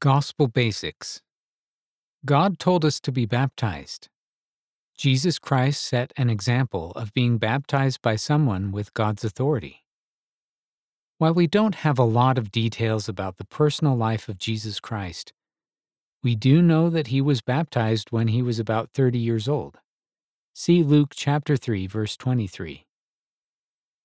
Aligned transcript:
Gospel 0.00 0.48
Basics 0.48 1.20
God 2.24 2.58
told 2.58 2.86
us 2.86 3.00
to 3.00 3.12
be 3.12 3.26
baptized. 3.26 4.08
Jesus 4.96 5.38
Christ 5.38 5.82
set 5.82 6.14
an 6.16 6.30
example 6.30 6.92
of 6.92 7.12
being 7.12 7.36
baptized 7.36 8.00
by 8.00 8.16
someone 8.16 8.72
with 8.72 8.94
God's 8.94 9.24
authority. 9.24 9.84
While 11.18 11.34
we 11.34 11.46
don't 11.46 11.74
have 11.74 11.98
a 11.98 12.04
lot 12.04 12.38
of 12.38 12.50
details 12.50 13.10
about 13.10 13.36
the 13.36 13.44
personal 13.44 13.94
life 13.94 14.26
of 14.30 14.38
Jesus 14.38 14.80
Christ, 14.80 15.34
we 16.22 16.34
do 16.34 16.62
know 16.62 16.88
that 16.88 17.08
he 17.08 17.20
was 17.20 17.42
baptized 17.42 18.10
when 18.10 18.28
he 18.28 18.40
was 18.40 18.58
about 18.58 18.88
30 18.94 19.18
years 19.18 19.48
old. 19.48 19.80
See 20.54 20.82
Luke 20.82 21.12
chapter 21.14 21.58
3 21.58 21.86
verse 21.86 22.16
23. 22.16 22.86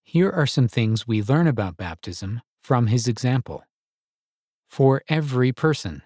Here 0.04 0.30
are 0.30 0.46
some 0.46 0.68
things 0.68 1.07
we 1.07 1.23
learn 1.23 1.48
about 1.48 1.77
baptism 1.77 2.41
from 2.62 2.88
his 2.88 3.07
example. 3.07 3.64
For 4.68 5.04
every 5.08 5.52
person. 5.52 6.02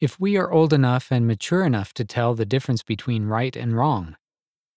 If 0.00 0.18
we 0.18 0.36
are 0.36 0.50
old 0.50 0.72
enough 0.72 1.10
and 1.10 1.26
mature 1.26 1.64
enough 1.64 1.92
to 1.94 2.04
tell 2.04 2.34
the 2.34 2.46
difference 2.46 2.82
between 2.82 3.26
right 3.26 3.54
and 3.54 3.76
wrong, 3.76 4.16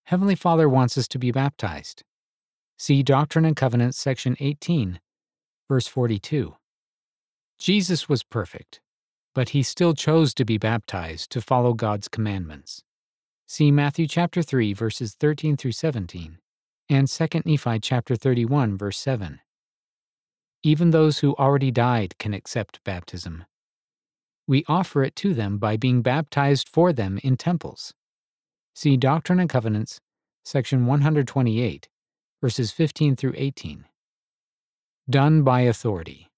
Heavenly 0.05 0.35
Father 0.35 0.67
wants 0.67 0.97
us 0.97 1.07
to 1.09 1.19
be 1.19 1.31
baptized. 1.31 2.03
See 2.77 3.03
Doctrine 3.03 3.45
and 3.45 3.55
Covenants, 3.55 3.97
section 3.97 4.35
18, 4.39 4.99
verse 5.69 5.87
42. 5.87 6.55
Jesus 7.57 8.09
was 8.09 8.23
perfect, 8.23 8.81
but 9.33 9.49
he 9.49 9.63
still 9.63 9.93
chose 9.93 10.33
to 10.33 10.43
be 10.43 10.57
baptized 10.57 11.31
to 11.31 11.41
follow 11.41 11.73
God's 11.73 12.07
commandments. 12.07 12.83
See 13.47 13.71
Matthew 13.71 14.07
chapter 14.07 14.41
3 14.41 14.73
verses 14.73 15.15
13 15.19 15.57
through 15.57 15.73
17 15.73 16.39
and 16.89 17.07
2 17.07 17.27
Nephi 17.45 17.79
chapter 17.79 18.15
31 18.15 18.77
verse 18.77 18.97
7. 18.97 19.39
Even 20.63 20.91
those 20.91 21.19
who 21.19 21.35
already 21.35 21.71
died 21.71 22.17
can 22.17 22.33
accept 22.33 22.83
baptism. 22.85 23.45
We 24.47 24.63
offer 24.67 25.03
it 25.03 25.15
to 25.17 25.33
them 25.33 25.57
by 25.57 25.75
being 25.75 26.01
baptized 26.01 26.69
for 26.69 26.93
them 26.93 27.19
in 27.21 27.35
temples. 27.35 27.93
See 28.73 28.95
Doctrine 28.95 29.41
and 29.41 29.49
Covenants, 29.49 29.99
section 30.45 30.85
128, 30.85 31.89
verses 32.41 32.71
15 32.71 33.17
through 33.17 33.33
18. 33.35 33.85
Done 35.09 35.43
by 35.43 35.61
authority. 35.61 36.29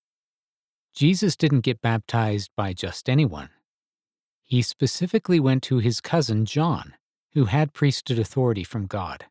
Jesus 0.96 1.36
didn't 1.36 1.62
get 1.62 1.82
baptized 1.82 2.50
by 2.56 2.74
just 2.74 3.10
anyone. 3.10 3.50
He 4.44 4.62
specifically 4.62 5.40
went 5.40 5.62
to 5.64 5.78
his 5.78 6.02
cousin 6.02 6.46
John, 6.46 6.96
who 7.34 7.46
had 7.46 7.74
priesthood 7.74 8.18
authority 8.18 8.64
from 8.64 8.88
God. 8.88 9.26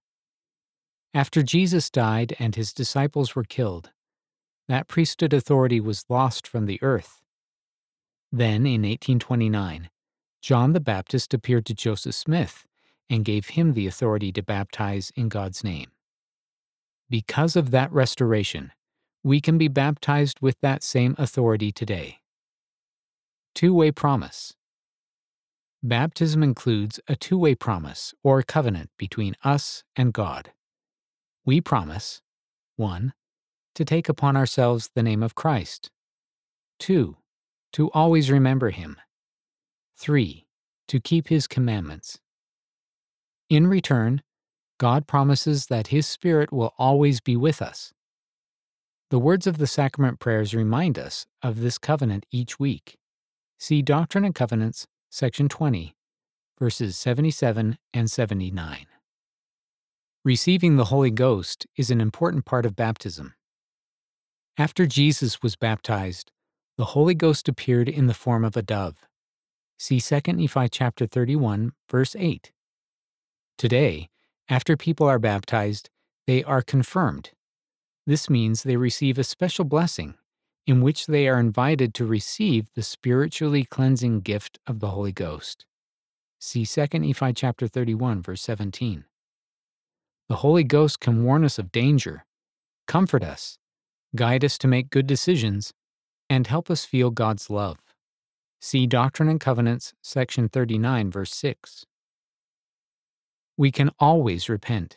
After 1.13 1.43
Jesus 1.43 1.91
died 1.91 2.37
and 2.39 2.55
his 2.55 2.73
disciples 2.73 3.35
were 3.35 3.45
killed, 3.45 3.91
that 4.69 4.89
priesthood 4.89 5.33
authority 5.33 5.81
was 5.81 6.05
lost 6.09 6.47
from 6.47 6.67
the 6.67 6.79
earth. 6.83 7.21
Then, 8.33 8.67
in 8.67 8.83
1829, 8.83 9.91
John 10.43 10.73
the 10.73 10.81
Baptist 10.81 11.33
appeared 11.33 11.67
to 11.67 11.75
Joseph 11.75 12.15
Smith 12.15 12.67
and 13.09 13.25
gave 13.25 13.49
him 13.51 13.75
the 13.75 13.87
authority 13.87 14.33
to 14.33 14.43
baptize 14.43 15.13
in 15.15 15.29
God's 15.29 15.63
name. 15.63 15.91
Because 17.09 17.57
of 17.57 17.71
that 17.71 17.93
restoration, 17.93 18.73
we 19.23 19.41
can 19.41 19.57
be 19.57 19.69
baptized 19.69 20.41
with 20.41 20.57
that 20.61 20.83
same 20.83 21.15
authority 21.19 21.71
today. 21.71 22.19
Two 23.55 23.73
way 23.73 23.93
promise. 23.93 24.55
Baptism 25.83 26.43
includes 26.43 26.99
a 27.09 27.15
two 27.15 27.39
way 27.39 27.55
promise 27.55 28.15
or 28.23 28.43
covenant 28.43 28.91
between 28.99 29.37
us 29.45 29.85
and 29.95 30.13
God. 30.13 30.53
We 31.45 31.61
promise 31.61 32.23
1. 32.77 33.13
To 33.75 33.85
take 33.85 34.09
upon 34.09 34.37
ourselves 34.37 34.91
the 34.95 35.03
name 35.03 35.23
of 35.23 35.35
Christ. 35.35 35.91
2. 36.79 37.17
To 37.73 37.91
always 37.91 38.31
remember 38.31 38.71
Him. 38.71 38.97
3. 39.99 40.47
To 40.89 41.01
keep 41.01 41.29
His 41.29 41.47
commandments. 41.47 42.19
In 43.51 43.67
return, 43.67 44.23
God 44.79 45.07
promises 45.07 45.67
that 45.67 45.89
His 45.89 46.07
Spirit 46.07 46.53
will 46.53 46.75
always 46.79 47.21
be 47.21 47.37
with 47.37 47.61
us 47.61 47.95
the 49.15 49.19
words 49.21 49.47
of 49.47 49.59
the 49.59 49.67
sacrament 49.69 50.19
prayers 50.19 50.57
remind 50.57 50.99
us 50.99 51.25
of 51.41 51.61
this 51.61 51.79
covenant 51.79 52.27
each 52.33 52.59
week. 52.59 52.97
See 53.61 53.81
Doctrine 53.81 54.25
and 54.25 54.35
Covenants, 54.35 54.89
section 55.09 55.49
20, 55.49 55.95
verses 56.59 56.99
77 56.99 57.79
and 57.93 58.11
79. 58.11 58.87
Receiving 60.25 60.75
the 60.77 60.87
Holy 60.87 61.13
Ghost 61.13 61.65
is 61.77 61.93
an 61.93 62.01
important 62.01 62.45
part 62.45 62.67
of 62.67 62.75
baptism. 62.75 63.35
After 64.57 64.87
Jesus 64.87 65.43
was 65.43 65.57
baptized, 65.57 66.31
the 66.77 66.87
Holy 66.87 67.15
Ghost 67.15 67.49
appeared 67.49 67.89
in 67.89 68.07
the 68.07 68.15
form 68.15 68.45
of 68.45 68.57
a 68.57 68.63
dove. 68.63 69.07
See 69.79 70.01
2 70.01 70.21
Nephi 70.33 70.69
chapter 70.69 71.07
31, 71.07 71.73
verse 71.91 72.15
8. 72.17 72.53
Today, 73.59 74.09
after 74.49 74.77
people 74.77 75.07
are 75.07 75.19
baptized, 75.19 75.91
they 76.27 76.45
are 76.45 76.63
confirmed 76.63 77.31
this 78.07 78.29
means 78.29 78.63
they 78.63 78.77
receive 78.77 79.19
a 79.19 79.25
special 79.25 79.65
blessing 79.65 80.15
in 80.67 80.83
which 80.83 81.07
they 81.07 81.27
are 81.27 81.41
invited 81.41 81.95
to 81.95 82.07
receive 82.07 82.69
the 82.75 82.83
spiritually 82.83 83.65
cleansing 83.65 84.21
gift 84.21 84.59
of 84.67 84.81
the 84.81 84.89
Holy 84.89 85.13
Ghost. 85.13 85.65
See 86.39 86.67
2 86.67 86.87
Nephi 86.99 87.33
chapter 87.33 87.67
31 87.67 88.23
verse 88.23 88.43
17. 88.43 89.05
The 90.29 90.37
Holy 90.37 90.65
Ghost 90.65 91.01
can 91.01 91.25
warn 91.25 91.45
us 91.45 91.59
of 91.59 91.73
danger, 91.73 92.25
comfort 92.87 93.23
us, 93.23 93.59
guide 94.17 94.45
us 94.45 94.59
to 94.59 94.69
make 94.69 94.91
good 94.91 95.07
decisions, 95.07 95.73
and 96.31 96.47
help 96.47 96.71
us 96.71 96.85
feel 96.85 97.11
God's 97.11 97.51
love. 97.51 97.79
See 98.61 98.87
Doctrine 98.87 99.29
and 99.29 99.41
Covenants 99.41 99.93
section 100.03 100.49
39 100.49 101.11
verse 101.11 101.35
6. 101.35 101.85
We 103.57 103.71
can 103.71 103.91
always 103.99 104.49
repent. 104.49 104.97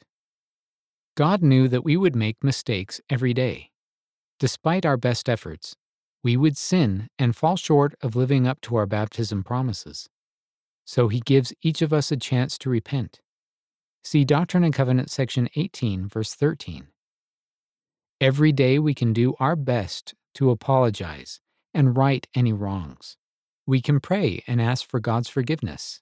God 1.16 1.42
knew 1.42 1.68
that 1.68 1.84
we 1.84 1.98
would 1.98 2.16
make 2.16 2.44
mistakes 2.44 3.02
every 3.10 3.34
day. 3.34 3.72
Despite 4.40 4.86
our 4.86 4.98
best 4.98 5.28
efforts, 5.28 5.76
we 6.24 6.38
would 6.38 6.58
sin 6.58 7.08
and 7.18 7.36
fall 7.36 7.56
short 7.56 7.96
of 8.02 8.16
living 8.16 8.48
up 8.48 8.62
to 8.62 8.76
our 8.76 8.86
baptism 8.86 9.44
promises. 9.44 10.10
So 10.86 11.08
he 11.08 11.20
gives 11.20 11.54
each 11.62 11.82
of 11.82 11.92
us 11.92 12.12
a 12.12 12.18
chance 12.18 12.58
to 12.60 12.70
repent. 12.70 13.20
See 14.04 14.24
Doctrine 14.24 14.64
and 14.64 14.74
Covenants 14.74 15.14
section 15.14 15.50
18, 15.56 16.08
verse 16.08 16.34
13. 16.34 16.88
Every 18.20 18.52
day 18.52 18.80
we 18.80 18.96
can 18.96 19.14
do 19.14 19.36
our 19.40 19.56
best 19.56 20.16
to 20.36 20.50
apologize 20.50 21.40
and 21.72 21.96
right 21.96 22.28
any 22.34 22.52
wrongs. 22.52 23.16
We 23.68 23.80
can 23.80 24.00
pray 24.00 24.44
and 24.48 24.60
ask 24.60 24.90
for 24.90 25.00
God's 25.00 25.30
forgiveness. 25.30 26.02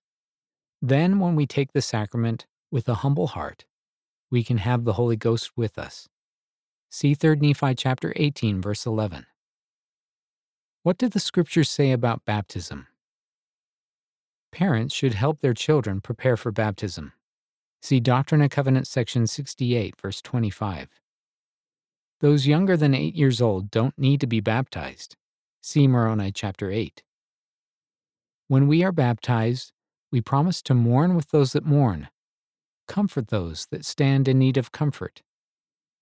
Then, 0.81 1.19
when 1.19 1.35
we 1.35 1.45
take 1.45 1.73
the 1.73 1.81
sacrament 1.81 2.45
with 2.71 2.87
a 2.87 2.95
humble 2.95 3.27
heart, 3.27 3.65
we 4.31 4.45
can 4.45 4.59
have 4.59 4.85
the 4.85 4.93
Holy 4.93 5.17
Ghost 5.17 5.51
with 5.57 5.77
us. 5.77 6.07
See 6.89 7.15
3 7.15 7.35
Nephi 7.35 7.75
chapter 7.75 8.13
18 8.15 8.61
verse 8.61 8.85
11. 8.85 9.25
What 10.83 10.97
do 10.97 11.09
the 11.09 11.19
scriptures 11.19 11.69
say 11.69 11.91
about 11.91 12.23
baptism? 12.23 12.87
Parents 14.53 14.95
should 14.95 15.15
help 15.15 15.41
their 15.41 15.53
children 15.53 15.99
prepare 15.99 16.37
for 16.37 16.53
baptism. 16.53 17.11
See 17.81 17.99
Doctrine 17.99 18.39
and 18.39 18.49
Covenants 18.51 18.89
section 18.89 19.27
68 19.27 19.99
verse 19.99 20.21
25. 20.21 20.87
Those 22.21 22.47
younger 22.47 22.77
than 22.77 22.93
8 22.93 23.15
years 23.15 23.41
old 23.41 23.71
don't 23.71 23.97
need 23.97 24.21
to 24.21 24.27
be 24.27 24.39
baptized. 24.39 25.15
See 25.61 25.87
Moroni 25.87 26.31
chapter 26.31 26.71
8. 26.71 27.03
When 28.47 28.67
we 28.67 28.83
are 28.83 28.91
baptized, 28.91 29.71
we 30.11 30.21
promise 30.21 30.61
to 30.63 30.73
mourn 30.73 31.15
with 31.15 31.31
those 31.31 31.53
that 31.53 31.65
mourn 31.65 32.09
comfort 32.87 33.27
those 33.27 33.67
that 33.71 33.85
stand 33.85 34.27
in 34.27 34.39
need 34.39 34.57
of 34.57 34.71
comfort, 34.71 35.21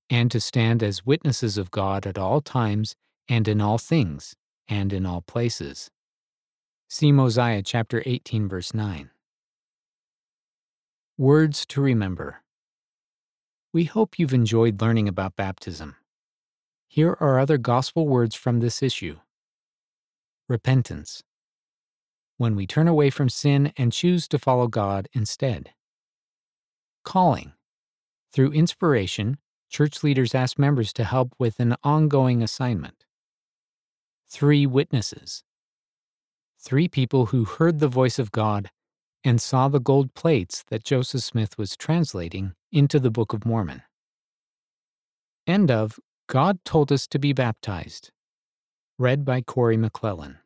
and 0.10 0.30
to 0.32 0.40
stand 0.40 0.84
as 0.84 1.06
witnesses 1.06 1.58
of 1.58 1.72
God 1.72 2.06
at 2.06 2.18
all 2.18 2.42
times 2.42 2.96
and 3.28 3.48
in 3.48 3.62
all 3.62 3.78
things 3.78 4.36
and 4.68 4.94
in 4.94 5.06
all 5.06 5.22
places. 5.22 5.90
See 6.90 7.12
Mosiah 7.12 7.64
chapter 7.64 8.04
18 8.06 8.48
verse 8.48 8.74
9. 8.74 9.10
Words 11.18 11.66
to 11.68 11.82
remember. 11.82 12.42
We 13.72 13.86
hope 13.86 14.20
you've 14.20 14.34
enjoyed 14.34 14.82
learning 14.82 15.08
about 15.08 15.36
baptism. 15.36 15.96
Here 16.94 17.18
are 17.20 17.40
other 17.40 17.58
gospel 17.58 18.08
words 18.08 18.36
from 18.36 18.60
this 18.60 18.84
issue. 18.84 19.18
Repentance. 20.48 21.24
When 22.38 22.56
we 22.56 22.68
turn 22.68 22.88
away 22.88 23.10
from 23.10 23.30
sin 23.30 23.74
and 23.76 23.92
choose 23.92 24.28
to 24.28 24.38
follow 24.38 24.68
God 24.68 25.08
instead. 25.12 25.72
Calling. 27.04 27.54
Through 28.32 28.52
inspiration, 28.52 29.40
church 29.72 30.04
leaders 30.04 30.36
ask 30.36 30.60
members 30.60 30.94
to 30.94 31.04
help 31.04 31.34
with 31.40 31.60
an 31.60 31.76
ongoing 31.84 32.44
assignment. 32.44 33.06
Three 34.30 34.68
witnesses. 34.68 35.44
Three 36.60 36.88
people 36.88 37.26
who 37.26 37.46
heard 37.46 37.80
the 37.80 37.88
voice 37.88 38.20
of 38.20 38.32
God 38.32 38.70
and 39.24 39.42
saw 39.42 39.68
the 39.68 39.80
gold 39.80 40.14
plates 40.14 40.64
that 40.68 40.84
Joseph 40.84 41.24
Smith 41.24 41.58
was 41.58 41.76
translating 41.76 42.54
into 42.72 43.00
the 43.00 43.10
Book 43.10 43.34
of 43.34 43.48
Mormon. 43.48 43.82
End 45.48 45.72
of 45.72 46.00
God 46.28 46.64
Told 46.64 46.92
Us 46.92 47.06
to 47.08 47.20
Be 47.20 47.34
Baptized. 47.34 48.12
Read 48.98 49.26
by 49.26 49.42
Corey 49.42 49.76
McClellan. 49.76 50.38